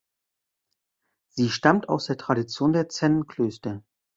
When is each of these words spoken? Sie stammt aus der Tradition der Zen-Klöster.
Sie 1.29 1.51
stammt 1.51 1.87
aus 1.87 2.07
der 2.07 2.17
Tradition 2.17 2.73
der 2.73 2.89
Zen-Klöster. 2.89 3.83